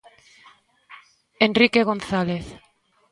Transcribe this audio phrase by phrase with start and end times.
[1.47, 2.45] Enrique González.